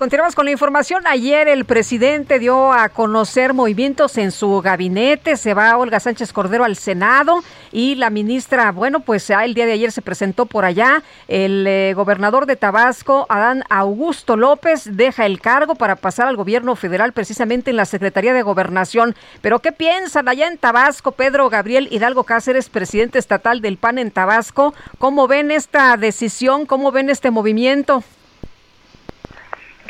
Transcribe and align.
Continuamos 0.00 0.34
con 0.34 0.46
la 0.46 0.50
información. 0.50 1.06
Ayer 1.06 1.46
el 1.46 1.66
presidente 1.66 2.38
dio 2.38 2.72
a 2.72 2.88
conocer 2.88 3.52
movimientos 3.52 4.16
en 4.16 4.30
su 4.32 4.62
gabinete. 4.62 5.36
Se 5.36 5.52
va 5.52 5.76
Olga 5.76 6.00
Sánchez 6.00 6.32
Cordero 6.32 6.64
al 6.64 6.76
Senado 6.76 7.44
y 7.70 7.96
la 7.96 8.08
ministra, 8.08 8.72
bueno, 8.72 9.00
pues 9.00 9.28
el 9.28 9.52
día 9.52 9.66
de 9.66 9.72
ayer 9.72 9.92
se 9.92 10.00
presentó 10.00 10.46
por 10.46 10.64
allá. 10.64 11.02
El 11.28 11.66
eh, 11.66 11.92
gobernador 11.94 12.46
de 12.46 12.56
Tabasco, 12.56 13.26
Adán 13.28 13.62
Augusto 13.68 14.38
López, 14.38 14.88
deja 14.96 15.26
el 15.26 15.38
cargo 15.38 15.74
para 15.74 15.96
pasar 15.96 16.28
al 16.28 16.36
gobierno 16.36 16.76
federal 16.76 17.12
precisamente 17.12 17.68
en 17.68 17.76
la 17.76 17.84
Secretaría 17.84 18.32
de 18.32 18.40
Gobernación. 18.40 19.14
Pero 19.42 19.58
¿qué 19.58 19.70
piensan 19.70 20.28
allá 20.28 20.48
en 20.48 20.56
Tabasco? 20.56 21.12
Pedro 21.12 21.50
Gabriel 21.50 21.88
Hidalgo 21.90 22.24
Cáceres, 22.24 22.70
presidente 22.70 23.18
estatal 23.18 23.60
del 23.60 23.76
PAN 23.76 23.98
en 23.98 24.10
Tabasco. 24.10 24.72
¿Cómo 24.96 25.28
ven 25.28 25.50
esta 25.50 25.98
decisión? 25.98 26.64
¿Cómo 26.64 26.90
ven 26.90 27.10
este 27.10 27.30
movimiento? 27.30 28.02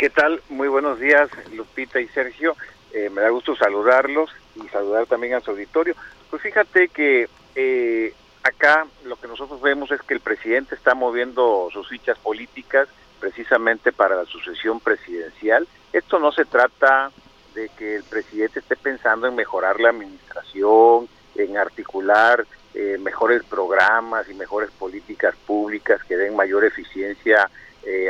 ¿Qué 0.01 0.09
tal? 0.09 0.41
Muy 0.49 0.69
buenos 0.69 0.99
días, 0.99 1.29
Lupita 1.53 2.01
y 2.01 2.09
Sergio. 2.09 2.57
Eh, 2.95 3.11
me 3.11 3.21
da 3.21 3.29
gusto 3.29 3.55
saludarlos 3.55 4.31
y 4.55 4.67
saludar 4.69 5.05
también 5.05 5.35
a 5.35 5.41
su 5.41 5.51
auditorio. 5.51 5.95
Pues 6.31 6.41
fíjate 6.41 6.89
que 6.89 7.29
eh, 7.55 8.15
acá 8.43 8.87
lo 9.05 9.17
que 9.17 9.29
nosotros 9.29 9.61
vemos 9.61 9.91
es 9.91 10.01
que 10.01 10.15
el 10.15 10.21
presidente 10.21 10.75
está 10.75 10.95
moviendo 10.95 11.69
sus 11.71 11.87
fichas 11.87 12.19
políticas 12.19 12.89
precisamente 13.21 13.93
para 13.93 14.17
la 14.17 14.25
sucesión 14.25 14.81
presidencial. 14.81 15.69
Esto 15.93 16.19
no 16.19 16.33
se 16.33 16.47
trata 16.47 17.13
de 17.55 17.69
que 17.77 17.97
el 17.97 18.05
presidente 18.05 18.61
esté 18.61 18.77
pensando 18.77 19.27
en 19.27 19.35
mejorar 19.35 19.81
la 19.81 19.91
administración, 19.91 21.11
en 21.35 21.59
articular 21.59 22.47
eh, 22.73 22.97
mejores 22.99 23.45
programas 23.45 24.31
y 24.31 24.33
mejores 24.33 24.71
políticas 24.71 25.35
públicas 25.47 26.03
que 26.05 26.17
den 26.17 26.35
mayor 26.35 26.65
eficiencia 26.65 27.51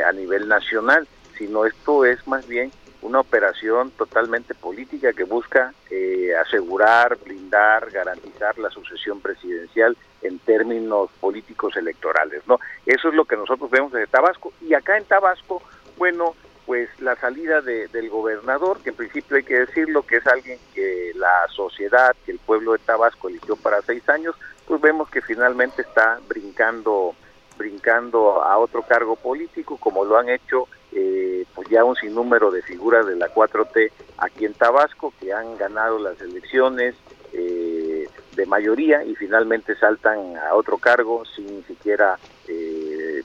a 0.05 0.11
nivel 0.11 0.47
nacional 0.47 1.07
sino 1.37 1.65
esto 1.65 2.05
es 2.05 2.25
más 2.27 2.47
bien 2.47 2.71
una 3.01 3.19
operación 3.19 3.91
totalmente 3.91 4.53
política 4.53 5.13
que 5.13 5.23
busca 5.23 5.73
eh, 5.89 6.33
asegurar, 6.35 7.17
blindar, 7.23 7.89
garantizar 7.89 8.57
la 8.59 8.69
sucesión 8.69 9.19
presidencial 9.21 9.97
en 10.21 10.37
términos 10.39 11.09
políticos 11.19 11.75
electorales, 11.77 12.43
¿no? 12.47 12.59
Eso 12.85 13.09
es 13.09 13.15
lo 13.15 13.25
que 13.25 13.35
nosotros 13.35 13.71
vemos 13.71 13.91
desde 13.91 14.07
Tabasco 14.07 14.53
y 14.61 14.73
acá 14.75 14.97
en 14.97 15.05
Tabasco, 15.05 15.63
bueno, 15.97 16.35
pues 16.65 16.89
la 17.01 17.15
salida 17.15 17.61
del 17.61 18.09
gobernador, 18.09 18.79
que 18.81 18.91
en 18.91 18.95
principio 18.95 19.37
hay 19.37 19.43
que 19.43 19.59
decirlo 19.59 20.05
que 20.05 20.17
es 20.17 20.27
alguien 20.27 20.59
que 20.73 21.11
la 21.15 21.47
sociedad, 21.49 22.15
que 22.23 22.31
el 22.31 22.39
pueblo 22.39 22.73
de 22.73 22.79
Tabasco 22.79 23.29
eligió 23.29 23.55
para 23.55 23.81
seis 23.81 24.07
años, 24.07 24.35
pues 24.67 24.79
vemos 24.79 25.09
que 25.09 25.21
finalmente 25.21 25.81
está 25.81 26.19
brincando, 26.29 27.15
brincando 27.57 28.43
a 28.43 28.57
otro 28.57 28.83
cargo 28.83 29.15
político, 29.15 29.77
como 29.77 30.05
lo 30.05 30.17
han 30.17 30.29
hecho 30.29 30.67
eh, 30.93 31.45
pues 31.55 31.69
ya 31.69 31.85
un 31.85 31.95
sinnúmero 31.95 32.51
de 32.51 32.61
figuras 32.61 33.05
de 33.05 33.15
la 33.15 33.33
4T 33.33 33.91
aquí 34.17 34.45
en 34.45 34.53
Tabasco 34.53 35.13
que 35.19 35.31
han 35.31 35.57
ganado 35.57 35.99
las 35.99 36.19
elecciones 36.19 36.95
eh, 37.31 38.09
de 38.35 38.45
mayoría 38.45 39.03
y 39.05 39.15
finalmente 39.15 39.75
saltan 39.75 40.35
a 40.37 40.53
otro 40.53 40.77
cargo 40.77 41.23
sin 41.33 41.65
siquiera 41.65 42.19
eh, 42.47 43.23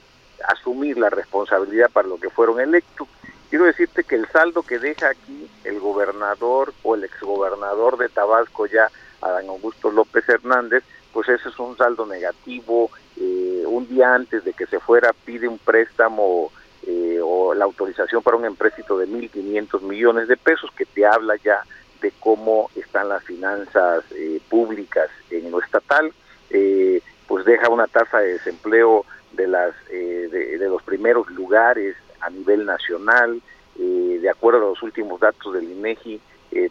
asumir 0.48 0.96
la 0.96 1.10
responsabilidad 1.10 1.90
para 1.90 2.06
lo 2.06 2.18
que 2.18 2.30
fueron 2.30 2.60
electos. 2.60 3.08
Quiero 3.50 3.64
decirte 3.64 4.04
que 4.04 4.14
el 4.14 4.28
saldo 4.28 4.62
que 4.62 4.78
deja 4.78 5.08
aquí 5.08 5.48
el 5.64 5.80
gobernador 5.80 6.72
o 6.84 6.94
el 6.94 7.02
exgobernador 7.02 7.96
de 7.96 8.08
Tabasco 8.08 8.66
ya, 8.66 8.88
Adán 9.20 9.48
Augusto 9.48 9.90
López 9.90 10.28
Hernández, 10.28 10.84
pues 11.12 11.28
ese 11.28 11.48
es 11.48 11.58
un 11.58 11.76
saldo 11.76 12.06
negativo. 12.06 12.90
un 13.66 13.88
día 13.88 14.14
antes 14.14 14.44
de 14.44 14.52
que 14.52 14.66
se 14.66 14.80
fuera 14.80 15.12
pide 15.12 15.48
un 15.48 15.58
préstamo 15.58 16.50
eh, 16.50 16.65
la 17.54 17.64
autorización 17.64 18.22
para 18.22 18.36
un 18.36 18.44
empréstito 18.44 18.98
de 18.98 19.06
1.500 19.06 19.80
millones 19.82 20.28
de 20.28 20.36
pesos 20.36 20.70
que 20.76 20.86
te 20.86 21.06
habla 21.06 21.36
ya 21.36 21.62
de 22.00 22.12
cómo 22.20 22.70
están 22.74 23.08
las 23.08 23.24
finanzas 23.24 24.04
eh, 24.12 24.40
públicas 24.48 25.08
en 25.30 25.50
lo 25.50 25.60
estatal, 25.60 26.12
eh, 26.50 27.00
pues 27.26 27.44
deja 27.44 27.68
una 27.70 27.86
tasa 27.86 28.18
de 28.18 28.34
desempleo 28.34 29.04
de 29.32 29.48
las 29.48 29.74
de, 29.88 30.68
los 30.68 30.82
primeros 30.82 31.30
lugares 31.30 31.96
a 32.20 32.30
nivel 32.30 32.66
nacional, 32.66 33.40
de 33.76 34.30
acuerdo 34.30 34.58
a 34.58 34.70
los 34.70 34.82
últimos 34.82 35.20
datos 35.20 35.54
del 35.54 35.70
INEGI, 35.70 36.20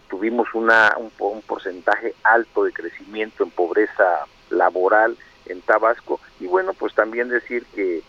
tuvimos 0.09 0.47
una 0.53 0.93
un, 0.97 1.11
un 1.19 1.41
porcentaje 1.41 2.13
alto 2.23 2.63
de 2.63 2.73
crecimiento 2.73 3.43
en 3.43 3.51
pobreza 3.51 4.25
laboral 4.49 5.15
en 5.47 5.61
Tabasco. 5.61 6.19
Y 6.39 6.47
bueno 6.47 6.73
pues 6.73 6.93
también 6.93 7.29
decir 7.29 7.65
que 7.73 7.97
eh, 7.97 8.03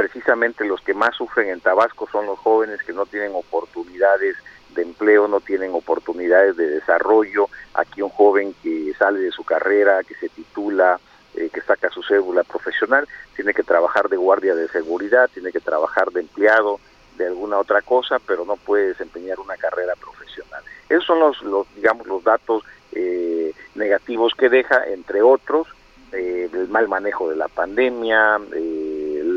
precisamente 0.00 0.64
los 0.64 0.80
que 0.80 0.94
más 0.94 1.14
sufren 1.14 1.50
en 1.50 1.60
Tabasco 1.60 2.08
son 2.10 2.24
los 2.24 2.38
jóvenes 2.38 2.82
que 2.82 2.94
no 2.94 3.04
tienen 3.04 3.32
oportunidades 3.34 4.34
de 4.74 4.80
empleo, 4.80 5.28
no 5.28 5.40
tienen 5.40 5.74
oportunidades 5.74 6.56
de 6.56 6.68
desarrollo. 6.68 7.50
Aquí 7.74 8.00
un 8.00 8.08
joven 8.08 8.54
que 8.62 8.94
sale 8.98 9.20
de 9.20 9.30
su 9.30 9.44
carrera, 9.44 10.02
que 10.02 10.14
se 10.14 10.30
titula, 10.30 10.98
eh, 11.34 11.50
que 11.52 11.60
saca 11.60 11.90
su 11.90 12.02
cédula 12.02 12.44
profesional, 12.44 13.06
tiene 13.36 13.52
que 13.52 13.62
trabajar 13.62 14.08
de 14.08 14.16
guardia 14.16 14.54
de 14.54 14.68
seguridad, 14.68 15.28
tiene 15.34 15.52
que 15.52 15.60
trabajar 15.60 16.10
de 16.12 16.20
empleado, 16.20 16.80
de 17.18 17.26
alguna 17.26 17.58
otra 17.58 17.82
cosa, 17.82 18.18
pero 18.26 18.46
no 18.46 18.56
puede 18.56 18.88
desempeñar 18.88 19.38
una 19.38 19.58
carrera 19.58 19.92
profesional. 19.96 20.62
Esos 20.88 21.04
son 21.04 21.20
los, 21.20 21.42
los 21.42 21.66
digamos, 21.74 22.06
los 22.06 22.24
datos 22.24 22.64
eh, 22.92 23.52
negativos 23.74 24.32
que 24.34 24.48
deja, 24.48 24.82
entre 24.86 25.20
otros, 25.20 25.68
el 26.12 26.68
mal 26.68 26.88
manejo 26.88 27.28
de 27.28 27.36
la 27.36 27.48
pandemia, 27.48 28.40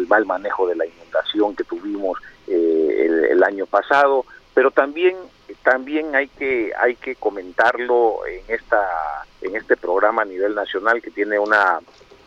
el 0.03 0.07
mal 0.07 0.25
manejo 0.25 0.67
de 0.67 0.75
la 0.75 0.85
inundación 0.85 1.55
que 1.55 1.63
tuvimos 1.63 2.19
eh, 2.47 3.27
el, 3.31 3.43
año 3.43 3.65
pasado, 3.65 4.25
pero 4.53 4.71
también 4.71 5.17
también 5.63 6.15
hay 6.15 6.27
que 6.27 6.71
hay 6.77 6.95
que 6.95 7.15
comentarlo 7.15 8.25
en 8.25 8.41
esta 8.47 9.25
en 9.41 9.55
este 9.55 9.75
programa 9.75 10.21
a 10.21 10.25
nivel 10.25 10.55
nacional 10.55 11.01
que 11.01 11.11
tiene 11.11 11.39
una 11.39 11.79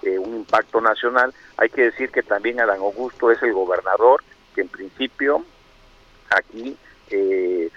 eh, 0.03 0.19
un 0.19 0.37
impacto 0.37 0.81
nacional. 0.81 1.32
Hay 1.56 1.70
que 1.70 1.82
decir 1.82 2.10
que 2.10 2.22
también 2.22 2.60
Adán 2.60 2.81
Augusto 2.81 3.31
es 3.31 3.42
el 3.42 3.53
gobernador 3.53 4.22
que 4.54 4.62
en 4.62 4.69
principio 4.69 5.44
aquí 6.31 6.76
eh, 7.10 7.70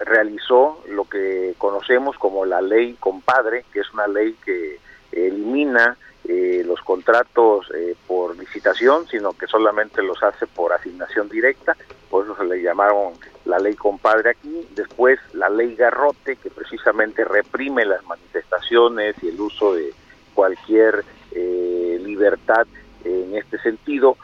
realizó 0.00 0.82
lo 0.88 1.04
que 1.04 1.54
conocemos 1.58 2.16
como 2.18 2.44
la 2.44 2.60
ley 2.60 2.94
compadre, 2.98 3.64
que 3.72 3.80
es 3.80 3.92
una 3.92 4.06
ley 4.06 4.36
que 4.44 4.78
elimina 5.16 5.96
eh, 6.28 6.62
los 6.66 6.80
contratos 6.80 7.66
eh, 7.74 7.94
por 8.06 8.36
licitación, 8.36 9.06
sino 9.06 9.32
que 9.32 9.46
solamente 9.46 10.02
los 10.02 10.20
hace 10.22 10.46
por 10.46 10.72
asignación 10.72 11.28
directa, 11.28 11.76
por 12.10 12.24
eso 12.24 12.36
se 12.36 12.44
le 12.44 12.60
llamaron 12.62 13.12
la 13.44 13.58
ley 13.58 13.74
compadre 13.74 14.30
aquí, 14.30 14.66
después 14.74 15.20
la 15.34 15.48
ley 15.48 15.76
garrote, 15.76 16.36
que 16.36 16.50
precisamente 16.50 17.24
reprime 17.24 17.84
las 17.84 18.04
manifestaciones 18.04 19.14
y 19.22 19.28
el 19.28 19.40
uso 19.40 19.74
de 19.74 19.92
cualquier 20.34 21.04
eh, 21.30 22.00
libertad 22.04 22.66
en 23.04 23.36
este 23.36 23.58
sentido, 23.58 24.16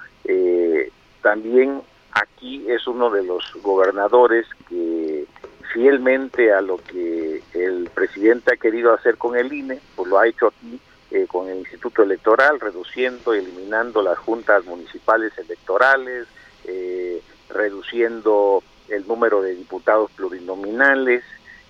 también 1.22 1.82
aquí 2.10 2.68
es 2.68 2.86
uno 2.88 3.10
de 3.10 3.22
los 3.22 3.44
gobernadores 3.62 4.46
que 4.68 5.24
fielmente 5.72 6.52
a 6.52 6.60
lo 6.60 6.78
que 6.78 7.42
el 7.54 7.88
presidente 7.94 8.54
ha 8.54 8.56
querido 8.56 8.92
hacer 8.92 9.16
con 9.16 9.36
el 9.36 9.52
INE, 9.52 9.78
lo 10.12 10.18
ha 10.18 10.28
hecho 10.28 10.48
aquí 10.48 10.78
eh, 11.10 11.26
con 11.26 11.48
el 11.48 11.58
Instituto 11.58 12.02
Electoral, 12.02 12.60
reduciendo, 12.60 13.32
eliminando 13.32 14.02
las 14.02 14.18
juntas 14.18 14.64
municipales 14.66 15.32
electorales, 15.38 16.26
eh, 16.64 17.22
reduciendo 17.48 18.62
el 18.88 19.06
número 19.06 19.40
de 19.40 19.54
diputados 19.54 20.10
plurinominales 20.12 21.24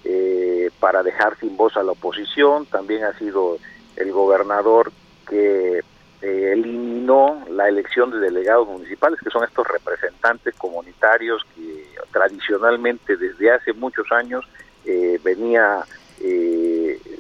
eh, 0.05 0.71
para 0.81 1.03
dejar 1.05 1.39
sin 1.39 1.57
voz 1.57 1.77
a 1.77 1.85
la 1.85 1.93
oposición. 1.93 2.67
También 2.67 3.05
ha 3.05 3.17
sido 3.19 3.59
el 3.97 4.11
gobernador 4.13 4.93
que 5.29 5.81
eliminó 6.21 7.45
la 7.51 7.69
elección 7.69 8.13
de 8.13 8.19
delegados 8.19 8.69
municipales, 8.69 9.19
que 9.21 9.31
son 9.31 9.43
estos 9.43 9.67
representantes 9.67 10.55
comunitarios 10.55 11.43
que 11.57 11.85
tradicionalmente 12.13 13.17
desde 13.17 13.51
hace 13.51 13.73
muchos 13.73 14.11
años 14.13 14.45
venía 15.25 15.85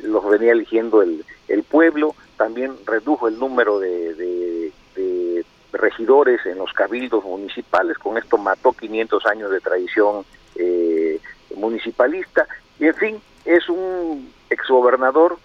los 0.03 0.25
venía 0.29 0.53
eligiendo 0.53 1.03
el, 1.03 1.25
el 1.49 1.63
pueblo, 1.63 2.15
también 2.37 2.77
redujo 2.87 3.29
el 3.29 3.39
número 3.39 3.79
de, 3.79 4.73
regidores 5.73 6.45
en 6.47 6.59
los 6.59 6.73
cabildos 6.73 7.25
municipales, 7.25 7.99
con 7.99 8.17
esto 8.17 8.39
mató 8.39 8.73
500 8.73 9.27
años 9.27 9.51
de 9.51 9.61
tradición 9.61 10.25
eh, 10.55 11.19
municipalista, 11.57 12.47
y 12.79 12.87
en 12.87 12.95
fin, 12.95 13.23
es 13.45 13.69
un 13.69 14.33
exgobernador 14.49 15.39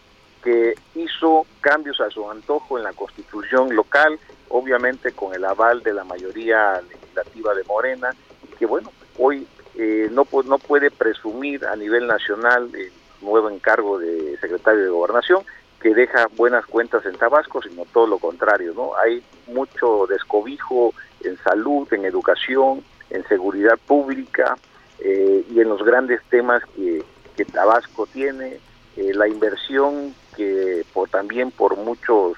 que 0.44 0.76
hizo 0.96 1.46
cambios 1.62 2.00
a 2.02 2.12
su 2.12 2.30
antojo 2.30 2.78
en 2.78 2.84
la 2.84 2.94
constitución 2.94 3.76
local, 3.76 4.20
obviamente 4.50 5.12
con 5.12 5.34
el 5.34 5.44
aval 5.44 5.82
de 5.82 5.94
la 5.94 6.04
mayoría 6.04 6.82
legislativa 6.82 7.56
de 7.56 7.64
Morena, 7.64 8.14
que 8.60 8.66
bueno, 8.66 8.92
hoy 9.18 9.48
eh, 9.76 10.08
no, 10.12 10.28
no 10.46 10.60
puede 10.60 10.92
presumir 10.92 11.66
a 11.66 11.76
nivel 11.76 12.06
nacional 12.06 12.70
el 12.76 12.92
nuevo 13.22 13.50
encargo 13.50 14.00
de 14.00 14.38
secretario 14.38 14.84
de 14.84 14.90
gobernación, 14.90 15.44
que 15.82 15.94
deja 15.94 16.28
buenas 16.36 16.66
cuentas 16.66 17.06
en 17.06 17.16
Tabasco, 17.16 17.62
sino 17.62 17.86
todo 17.86 18.08
lo 18.08 18.18
contrario, 18.18 18.74
¿no? 18.76 18.92
Hay 18.98 19.24
mucho 19.48 20.08
descobijo 20.08 20.94
en 21.24 21.38
salud, 21.38 21.88
en 21.92 22.06
educación, 22.06 22.84
en 23.10 23.28
seguridad 23.28 23.78
pública 23.86 24.58
eh, 25.00 25.46
y 25.50 25.60
en 25.60 25.70
los 25.70 25.84
grandes 25.84 26.22
temas 26.30 26.64
que, 26.76 27.04
que 27.36 27.46
Tabasco 27.46 28.08
tiene, 28.08 28.60
eh, 28.98 29.14
la 29.14 29.28
inversión 29.28 30.16
que 30.36 30.84
por, 30.94 31.10
también 31.10 31.52
por 31.52 31.78
muchos 31.78 32.38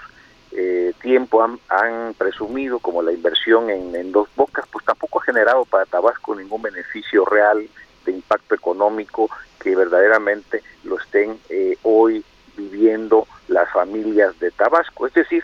eh, 0.52 0.94
tiempo 1.02 1.44
han, 1.44 1.60
han, 1.70 2.14
presumido 2.16 2.80
como 2.80 3.02
la 3.02 3.14
inversión 3.14 3.70
en, 3.70 3.96
en, 3.96 4.12
Dos 4.12 4.28
Bocas, 4.36 4.66
pues 4.72 4.84
tampoco 4.84 5.20
ha 5.20 5.24
generado 5.24 5.64
para 5.66 5.86
Tabasco 5.86 6.36
ningún 6.36 6.62
beneficio 6.62 7.24
real 7.24 7.68
de 8.06 8.12
impacto 8.12 8.56
económico 8.56 9.30
que 9.60 9.76
verdaderamente 9.76 10.64
lo 10.84 10.98
estén 10.98 11.40
eh, 11.50 11.78
hoy 11.84 12.24
viviendo 12.56 13.28
las 13.48 13.70
familias 13.72 14.38
de 14.40 14.52
Tabasco. 14.52 15.08
Es 15.08 15.14
decir, 15.14 15.44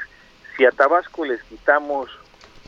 si 0.55 0.65
a 0.65 0.71
Tabasco 0.71 1.25
les 1.25 1.41
quitamos 1.43 2.09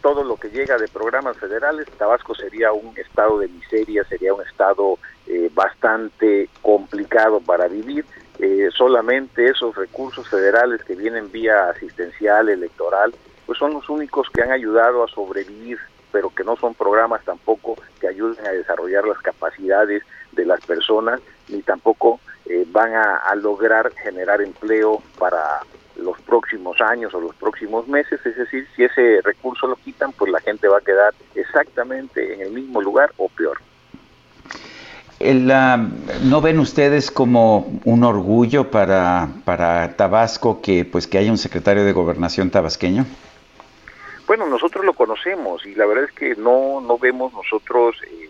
todo 0.01 0.23
lo 0.23 0.37
que 0.37 0.49
llega 0.49 0.77
de 0.77 0.87
programas 0.87 1.37
federales, 1.37 1.87
Tabasco 1.97 2.35
sería 2.35 2.71
un 2.71 2.97
estado 2.97 3.39
de 3.39 3.47
miseria, 3.47 4.03
sería 4.05 4.33
un 4.33 4.41
estado 4.41 4.99
eh, 5.25 5.49
bastante 5.53 6.49
complicado 6.61 7.39
para 7.39 7.67
vivir. 7.67 8.05
Eh, 8.39 8.69
solamente 8.75 9.49
esos 9.49 9.75
recursos 9.75 10.29
federales 10.29 10.83
que 10.83 10.95
vienen 10.95 11.31
vía 11.31 11.69
asistencial, 11.69 12.49
electoral, 12.49 13.13
pues 13.45 13.57
son 13.57 13.73
los 13.73 13.89
únicos 13.89 14.29
que 14.29 14.43
han 14.43 14.51
ayudado 14.51 15.03
a 15.03 15.07
sobrevivir, 15.07 15.79
pero 16.11 16.29
que 16.29 16.43
no 16.43 16.55
son 16.55 16.75
programas 16.75 17.23
tampoco 17.23 17.75
que 17.97 18.07
ayuden 18.07 18.45
a 18.45 18.51
desarrollar 18.51 19.05
las 19.05 19.19
capacidades 19.19 20.03
de 20.31 20.45
las 20.45 20.63
personas, 20.65 21.19
ni 21.49 21.61
tampoco 21.61 22.19
eh, 22.45 22.65
van 22.71 22.94
a, 22.94 23.35
lograr 23.35 23.91
generar 24.03 24.41
empleo 24.41 25.01
para 25.19 25.61
los 25.97 26.19
próximos 26.21 26.79
años 26.79 27.13
o 27.13 27.19
los 27.19 27.35
próximos 27.35 27.88
meses, 27.88 28.19
es 28.25 28.38
decir, 28.38 28.67
si 28.75 28.83
ese 28.83 29.19
recurso 29.23 29.67
lo 29.67 29.75
quitan, 29.75 30.11
pues 30.13 30.31
la 30.31 30.39
gente 30.39 30.67
va 30.67 30.77
a 30.77 30.81
quedar 30.81 31.13
exactamente 31.35 32.33
en 32.33 32.41
el 32.41 32.51
mismo 32.51 32.81
lugar 32.81 33.11
o 33.17 33.27
peor. 33.29 33.57
Uh, 35.19 35.33
¿No 36.23 36.41
ven 36.41 36.59
ustedes 36.59 37.09
como 37.09 37.81
un 37.85 38.03
orgullo 38.03 38.69
para, 38.69 39.27
para 39.45 39.95
Tabasco 39.97 40.61
que 40.61 40.85
pues 40.85 41.07
que 41.07 41.17
haya 41.17 41.31
un 41.31 41.39
secretario 41.39 41.83
de 41.83 41.91
gobernación 41.91 42.51
tabasqueño? 42.51 43.05
Bueno, 44.27 44.45
nosotros 44.45 44.83
lo 44.83 44.91
conocemos 44.91 45.65
y 45.65 45.74
la 45.74 45.85
verdad 45.85 46.03
es 46.03 46.12
que 46.12 46.35
no, 46.35 46.81
no 46.81 46.97
vemos 46.97 47.31
nosotros 47.31 47.95
eh, 48.03 48.29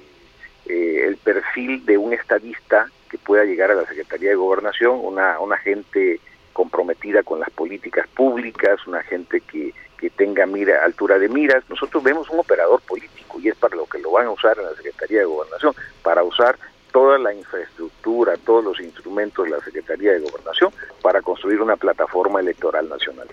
eh, 0.68 1.06
el 1.08 1.18
perfil 1.18 1.84
de 1.88 1.98
un 1.98 2.14
estadista 2.14 2.86
que 3.10 3.18
pueda 3.18 3.46
llegar 3.46 3.72
a 3.72 3.74
la 3.74 3.88
Secretaría 3.88 4.30
de 4.30 4.36
Gobernación, 4.36 5.00
una, 5.02 5.40
una 5.40 5.58
gente 5.58 6.20
comprometida 6.54 7.24
con 7.24 7.40
las 7.40 7.50
políticas 7.50 8.08
públicas, 8.10 8.86
una 8.86 9.02
gente 9.02 9.42
que, 9.42 9.74
que 9.98 10.12
tenga 10.12 10.46
mira, 10.46 10.86
altura 10.86 11.18
de 11.18 11.30
miras. 11.30 11.68
Nosotros 11.68 12.04
vemos 12.04 12.30
un 12.30 12.42
operador 12.42 12.80
político 12.82 13.40
y 13.40 13.48
es 13.48 13.56
para 13.56 13.76
lo 13.76 13.88
que 13.88 13.98
lo 13.98 14.12
van 14.12 14.28
a 14.28 14.32
usar 14.32 14.56
en 14.60 14.66
la 14.66 14.76
Secretaría 14.76 15.20
de 15.20 15.26
Gobernación, 15.26 15.74
para 16.04 16.22
usar 16.24 16.60
toda 16.92 17.18
la 17.18 17.34
infraestructura, 17.34 18.38
todos 18.38 18.64
los 18.64 18.80
instrumentos 18.80 19.46
de 19.46 19.52
la 19.52 19.62
Secretaría 19.62 20.12
de 20.12 20.20
Gobernación 20.20 20.72
para 21.02 21.24
construir 21.24 21.60
una 21.60 21.76
plataforma 21.76 22.40
electoral 22.40 22.88
nacional. 22.88 23.28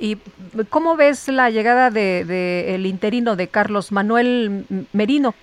¿Y 0.00 0.16
cómo 0.70 0.96
ves 0.96 1.28
la 1.28 1.50
llegada 1.50 1.90
de, 1.90 2.24
de 2.24 2.74
el 2.74 2.86
interino 2.86 3.36
de 3.36 3.48
Carlos 3.48 3.92
Manuel 3.92 4.64
Merino? 4.94 5.34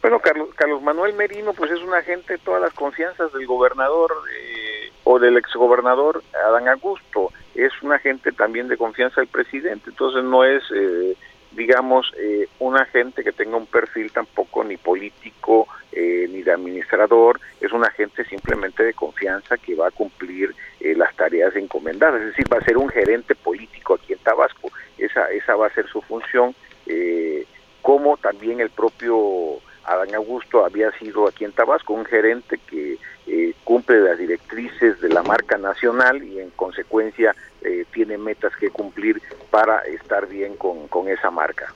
Bueno, 0.00 0.20
Carlos, 0.20 0.50
Carlos 0.54 0.80
Manuel 0.80 1.14
Merino 1.14 1.52
pues 1.54 1.72
es 1.72 1.80
un 1.80 1.92
agente 1.92 2.34
de 2.34 2.38
todas 2.38 2.62
las 2.62 2.72
confianzas 2.72 3.32
del 3.32 3.46
gobernador 3.46 4.12
eh, 4.32 4.92
o 5.02 5.18
del 5.18 5.36
exgobernador 5.36 6.22
Adán 6.46 6.68
Augusto. 6.68 7.32
Es 7.56 7.72
un 7.82 7.92
agente 7.92 8.30
también 8.30 8.68
de 8.68 8.76
confianza 8.76 9.20
del 9.20 9.28
presidente, 9.28 9.90
entonces 9.90 10.22
no 10.22 10.44
es, 10.44 10.62
eh, 10.72 11.16
digamos, 11.52 12.12
eh, 12.16 12.48
un 12.58 12.76
agente 12.76 13.24
que 13.24 13.32
tenga 13.32 13.56
un 13.56 13.66
perfil 13.66 14.12
tampoco 14.12 14.64
ni 14.64 14.76
político 14.76 15.66
eh, 15.92 16.28
ni 16.30 16.42
de 16.42 16.52
administrador, 16.52 17.40
es 17.60 17.72
un 17.72 17.84
agente 17.84 18.24
simplemente 18.26 18.84
de 18.84 18.94
confianza 18.94 19.56
que 19.56 19.74
va 19.74 19.88
a 19.88 19.90
cumplir 19.90 20.54
eh, 20.80 20.94
las 20.94 21.14
tareas 21.16 21.56
encomendadas, 21.56 22.20
es 22.20 22.26
decir, 22.28 22.44
va 22.52 22.58
a 22.58 22.64
ser 22.64 22.76
un 22.76 22.88
gerente 22.88 23.34
político 23.34 23.94
aquí 23.94 24.12
en 24.12 24.18
Tabasco, 24.20 24.70
esa, 24.98 25.30
esa 25.30 25.56
va 25.56 25.66
a 25.66 25.74
ser 25.74 25.88
su 25.88 26.02
función, 26.02 26.54
eh, 26.86 27.46
como 27.82 28.16
también 28.18 28.60
el 28.60 28.70
propio 28.70 29.60
Adán 29.88 30.14
Augusto 30.14 30.64
había 30.64 30.90
sido 30.98 31.26
aquí 31.26 31.44
en 31.44 31.52
Tabasco 31.52 31.94
un 31.94 32.04
gerente 32.04 32.58
que 32.68 32.98
eh, 33.26 33.54
cumple 33.64 34.00
las 34.00 34.18
directrices 34.18 35.00
de 35.00 35.08
la 35.08 35.22
marca 35.22 35.56
nacional 35.56 36.22
y 36.22 36.40
en 36.40 36.50
consecuencia 36.50 37.34
eh, 37.62 37.84
tiene 37.92 38.18
metas 38.18 38.52
que 38.56 38.70
cumplir 38.70 39.20
para 39.50 39.80
estar 39.80 40.26
bien 40.26 40.56
con, 40.56 40.88
con 40.88 41.08
esa 41.08 41.30
marca. 41.30 41.72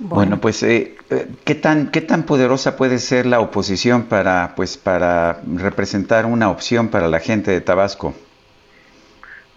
Bueno, 0.00 0.14
bueno 0.14 0.40
pues 0.40 0.62
eh, 0.62 0.96
¿qué, 1.44 1.54
tan, 1.54 1.90
¿qué 1.90 2.00
tan 2.00 2.24
poderosa 2.24 2.76
puede 2.76 2.98
ser 2.98 3.26
la 3.26 3.40
oposición 3.40 4.04
para, 4.04 4.54
pues, 4.56 4.76
para 4.76 5.40
representar 5.56 6.26
una 6.26 6.50
opción 6.50 6.88
para 6.88 7.06
la 7.06 7.20
gente 7.20 7.50
de 7.50 7.60
Tabasco? 7.60 8.14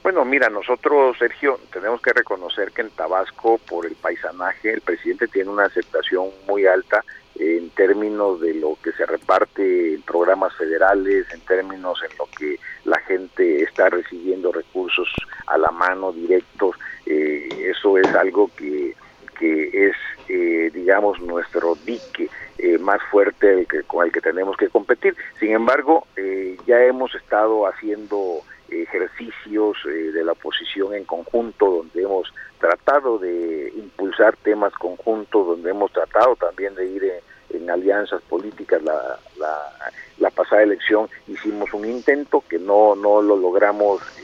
Bueno, 0.03 0.25
mira, 0.25 0.49
nosotros, 0.49 1.17
Sergio, 1.17 1.57
tenemos 1.71 2.01
que 2.01 2.11
reconocer 2.11 2.73
que 2.73 2.81
en 2.81 2.89
Tabasco, 2.89 3.57
por 3.57 3.85
el 3.85 3.95
paisanaje, 3.95 4.73
el 4.73 4.81
presidente 4.81 5.29
tiene 5.29 5.49
una 5.49 5.63
aceptación 5.63 6.27
muy 6.45 6.65
alta 6.65 7.05
en 7.39 7.69
términos 7.69 8.41
de 8.41 8.53
lo 8.55 8.77
que 8.83 8.91
se 8.91 9.05
reparte 9.05 9.93
en 9.93 10.01
programas 10.01 10.53
federales, 10.57 11.25
en 11.33 11.39
términos 11.41 12.03
en 12.03 12.17
lo 12.17 12.25
que 12.37 12.59
la 12.83 12.99
gente 12.99 13.63
está 13.63 13.89
recibiendo 13.89 14.51
recursos 14.51 15.07
a 15.47 15.57
la 15.57 15.71
mano 15.71 16.11
directos. 16.11 16.75
Eh, 17.05 17.47
eso 17.69 17.97
es 17.97 18.07
algo 18.13 18.51
que, 18.57 18.95
que 19.39 19.87
es, 19.87 19.95
eh, 20.27 20.69
digamos, 20.73 21.21
nuestro 21.21 21.75
dique 21.85 22.29
eh, 22.57 22.77
más 22.77 23.01
fuerte 23.09 23.53
el 23.53 23.67
que, 23.67 23.83
con 23.83 24.05
el 24.05 24.11
que 24.11 24.21
tenemos 24.21 24.57
que 24.57 24.67
competir. 24.67 25.15
Sin 25.39 25.51
embargo, 25.51 26.07
eh, 26.17 26.57
ya 26.67 26.83
hemos 26.83 27.15
estado 27.15 27.67
haciendo 27.67 28.41
ejercicios 28.81 29.77
eh, 29.85 30.11
de 30.11 30.23
la 30.23 30.31
oposición 30.33 30.93
en 30.93 31.05
conjunto, 31.05 31.69
donde 31.69 32.01
hemos 32.01 32.33
tratado 32.59 33.19
de 33.19 33.71
impulsar 33.75 34.35
temas 34.37 34.73
conjuntos, 34.73 35.47
donde 35.47 35.69
hemos 35.69 35.91
tratado 35.91 36.35
también 36.35 36.73
de 36.75 36.87
ir 36.87 37.03
en, 37.49 37.69
alianzas 37.69 38.21
políticas. 38.23 38.81
La, 38.83 39.19
la, 39.37 39.91
la, 40.17 40.29
pasada 40.31 40.63
elección 40.63 41.07
hicimos 41.27 41.73
un 41.73 41.85
intento 41.85 42.43
que 42.49 42.59
no, 42.59 42.95
no 42.95 43.21
lo 43.21 43.37
logramos, 43.37 44.01
eh, 44.01 44.23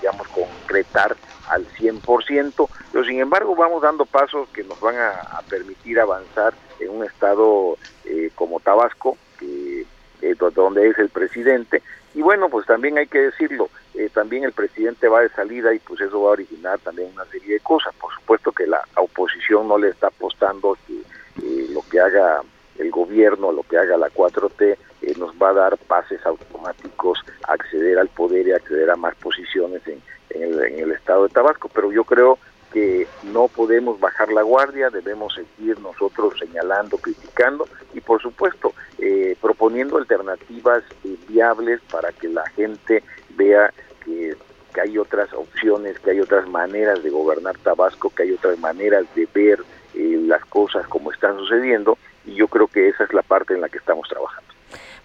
digamos, 0.00 0.26
concretar 0.28 1.16
al 1.48 1.66
100%, 1.66 2.68
pero 2.92 3.04
sin 3.04 3.20
embargo 3.20 3.54
vamos 3.56 3.82
dando 3.82 4.06
pasos 4.06 4.48
que 4.50 4.62
nos 4.64 4.80
van 4.80 4.96
a, 4.96 5.10
a 5.10 5.42
permitir 5.42 5.98
avanzar 5.98 6.54
en 6.78 6.90
un 6.90 7.04
estado 7.04 7.76
eh, 8.04 8.30
como 8.34 8.60
Tabasco, 8.60 9.16
que, 9.38 9.84
eh, 10.22 10.34
donde 10.54 10.88
es 10.88 10.98
el 10.98 11.08
presidente, 11.08 11.82
y 12.14 12.22
bueno, 12.22 12.48
pues 12.48 12.66
también 12.66 12.98
hay 12.98 13.06
que 13.06 13.20
decirlo, 13.20 13.68
eh, 13.94 14.08
también 14.12 14.44
el 14.44 14.52
presidente 14.52 15.08
va 15.08 15.20
de 15.20 15.28
salida 15.30 15.74
y 15.74 15.78
pues 15.80 16.00
eso 16.00 16.22
va 16.22 16.30
a 16.30 16.32
originar 16.32 16.78
también 16.80 17.10
una 17.12 17.24
serie 17.26 17.54
de 17.54 17.60
cosas. 17.60 17.94
Por 18.00 18.12
supuesto 18.14 18.52
que 18.52 18.66
la 18.66 18.80
oposición 18.96 19.68
no 19.68 19.78
le 19.78 19.88
está 19.88 20.08
apostando 20.08 20.76
que 20.86 21.00
eh, 21.42 21.66
lo 21.70 21.82
que 21.90 22.00
haga 22.00 22.42
el 22.78 22.90
gobierno, 22.90 23.52
lo 23.52 23.62
que 23.62 23.76
haga 23.76 23.96
la 23.96 24.08
4T, 24.08 24.76
eh, 25.02 25.14
nos 25.18 25.32
va 25.34 25.50
a 25.50 25.54
dar 25.54 25.78
pases 25.78 26.24
automáticos 26.24 27.18
a 27.48 27.54
acceder 27.54 27.98
al 27.98 28.08
poder 28.08 28.46
y 28.46 28.52
acceder 28.52 28.90
a 28.90 28.96
más 28.96 29.14
posiciones 29.16 29.82
en, 29.86 30.00
el, 30.30 30.62
en 30.62 30.78
el 30.78 30.92
estado 30.92 31.24
de 31.24 31.30
Tabasco, 31.30 31.68
pero 31.72 31.92
yo 31.92 32.04
creo 32.04 32.38
que 32.72 33.06
no 33.24 33.48
podemos 33.48 33.98
bajar 33.98 34.32
la 34.32 34.42
guardia, 34.42 34.90
debemos 34.90 35.34
seguir 35.34 35.80
nosotros 35.80 36.34
señalando, 36.38 36.98
criticando 36.98 37.66
y 37.92 38.00
por 38.00 38.22
supuesto 38.22 38.72
eh, 38.98 39.36
proponiendo 39.40 39.98
alternativas 39.98 40.84
eh, 41.04 41.16
viables 41.28 41.80
para 41.90 42.12
que 42.12 42.28
la 42.28 42.48
gente 42.50 43.02
vea 43.40 43.72
que, 44.04 44.36
que, 44.74 44.80
hay 44.80 44.98
otras 44.98 45.32
opciones, 45.32 45.98
que 46.00 46.10
hay 46.10 46.20
otras 46.20 46.46
maneras 46.48 47.02
de 47.02 47.10
gobernar 47.10 47.56
Tabasco, 47.58 48.10
que 48.10 48.24
hay 48.24 48.32
otras 48.32 48.58
maneras 48.58 49.04
de 49.14 49.26
ver 49.32 49.60
eh, 49.94 50.20
las 50.26 50.44
cosas 50.44 50.86
como 50.88 51.10
están 51.10 51.36
sucediendo 51.38 51.96
y 52.26 52.34
yo 52.34 52.48
creo 52.48 52.66
que 52.68 52.88
esa 52.88 53.04
es 53.04 53.12
la 53.14 53.22
parte 53.22 53.54
en 53.54 53.62
la 53.62 53.68
que 53.68 53.78
estamos 53.78 54.06
trabajando. 54.08 54.50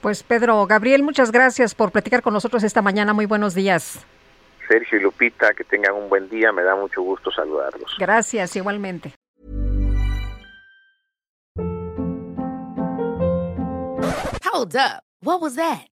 Pues 0.02 0.22
Pedro 0.22 0.66
Gabriel, 0.68 1.02
muchas 1.02 1.32
gracias 1.32 1.74
por 1.74 1.92
platicar 1.92 2.22
con 2.22 2.34
nosotros 2.34 2.64
esta 2.64 2.82
mañana. 2.82 3.14
Muy 3.14 3.26
buenos 3.26 3.56
días. 3.56 4.06
Sergio 4.68 5.00
y 5.00 5.02
Lupita, 5.02 5.54
que 5.54 5.64
tengan 5.64 5.96
un 5.96 6.10
buen 6.10 6.30
día, 6.30 6.52
me 6.52 6.64
da 6.64 6.76
mucho 6.76 7.02
gusto 7.02 7.32
saludarlos. 7.32 7.96
Gracias, 7.98 8.56
igualmente. 8.56 9.14
Hold 14.52 14.76
up. 14.76 15.04
What 15.22 15.42
was 15.42 15.56
that? 15.56 15.95